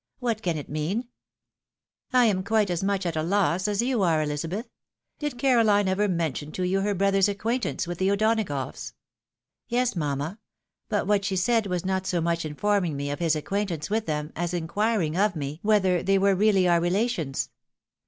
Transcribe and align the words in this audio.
What 0.19 0.41
can 0.41 0.57
it 0.57 0.67
mean?"" 0.67 1.09
I 2.11 2.25
am 2.25 2.43
quite 2.43 2.71
as 2.71 2.83
much 2.83 3.05
at 3.05 3.15
a 3.15 3.21
"loss 3.21 3.67
as 3.67 3.83
you 3.83 4.01
are, 4.01 4.19
Elizabeth. 4.23 4.67
Did 5.19 5.37
Caroline 5.37 5.87
ever 5.87 6.07
mention 6.07 6.51
to 6.53 6.63
you 6.63 6.81
her 6.81 6.95
brother's 6.95 7.29
acquaintance 7.29 7.85
with 7.85 7.99
the 7.99 8.09
O'Donagoughs? 8.09 8.93
""Yes, 9.67 9.95
mamma; 9.95 10.39
but 10.89 11.05
what 11.05 11.23
she 11.23 11.35
said 11.35 11.67
was 11.67 11.85
not 11.85 12.07
so 12.07 12.19
much 12.19 12.45
inform 12.45 12.85
ing 12.85 12.97
me 12.97 13.11
of 13.11 13.19
his 13.19 13.35
acquaintance 13.35 13.91
with 13.91 14.07
them, 14.07 14.33
as 14.35 14.55
inquiring 14.55 15.15
of 15.15 15.35
me, 15.35 15.59
whether 15.61 16.01
they 16.01 16.17
were 16.17 16.33
really 16.33 16.67
our 16.67 16.79
relations." 16.81 17.49